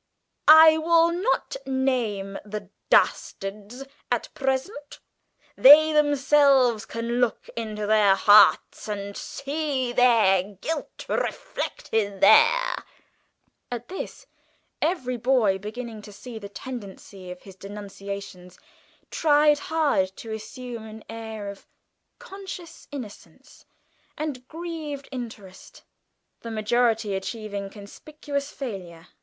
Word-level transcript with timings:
I 0.47 0.79
will 0.79 1.11
not 1.11 1.57
name 1.67 2.39
the 2.43 2.69
dastards 2.89 3.83
at 4.11 4.33
present 4.33 4.99
they 5.55 5.93
themselves 5.93 6.85
can 6.87 7.21
look 7.21 7.47
into 7.55 7.85
their 7.85 8.15
hearts 8.15 8.87
and 8.87 9.15
see 9.15 9.93
their 9.93 10.41
guilt 10.59 11.05
reflected 11.07 12.19
there" 12.19 12.77
At 13.71 13.89
this 13.89 14.25
every 14.81 15.17
boy, 15.17 15.59
beginning 15.59 16.01
to 16.01 16.11
see 16.11 16.39
the 16.39 16.49
tendency 16.49 17.29
of 17.29 17.43
his 17.43 17.53
denunciations, 17.55 18.57
tried 19.11 19.59
hard 19.59 20.15
to 20.17 20.31
assume 20.33 20.83
an 20.87 21.03
air 21.11 21.47
of 21.47 21.67
conscious 22.17 22.87
innocence 22.91 23.67
and 24.17 24.47
grieved 24.47 25.07
interest, 25.11 25.83
the 26.39 26.49
majority 26.49 27.13
achieving 27.13 27.69
conspicuous 27.69 28.49
failure. 28.51 29.05